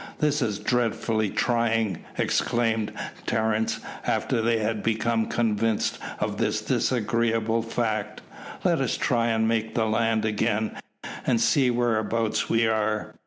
"This 0.17 0.41
is 0.41 0.57
dreadfully 0.57 1.29
trying," 1.29 1.99
exclaimed 2.17 2.91
Terence, 3.27 3.79
after 4.03 4.41
they 4.41 4.57
had 4.57 4.81
become 4.81 5.27
convinced 5.27 5.99
of 6.19 6.37
this 6.39 6.59
disagreeable 6.63 7.61
fact. 7.61 8.21
"Let 8.63 8.81
us 8.81 8.97
try 8.97 9.27
and 9.27 9.47
make 9.47 9.75
the 9.75 9.85
land 9.85 10.25
again, 10.25 10.71
and 11.27 11.39
see 11.39 11.69
whereabouts 11.69 12.49
we 12.49 12.65
are. 12.65 13.13